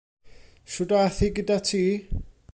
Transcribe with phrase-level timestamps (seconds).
[0.75, 1.85] Shwd ath hi gyda ti?